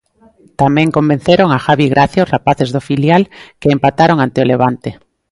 Tamén 0.61 0.93
convenceron 0.97 1.49
a 1.51 1.61
Javi 1.65 1.85
Gracia 1.93 2.25
os 2.25 2.31
rapaces 2.35 2.69
do 2.71 2.81
filial 2.89 3.23
que 3.61 3.73
empataron 3.75 4.17
ante 4.19 4.39
o 4.43 4.49
Levante. 4.51 4.89